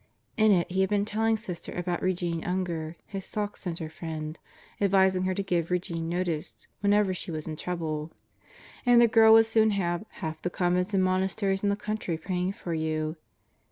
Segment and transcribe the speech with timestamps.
[0.35, 4.39] In it he had been telling Sister about Regene Unger, his Sauk Center friend,
[4.81, 8.11] advising her to give Regene notice whenever she was in trouble,
[8.83, 12.53] and the girl would soon have "half the convents and monasteries in the country praying
[12.53, 13.15] for you."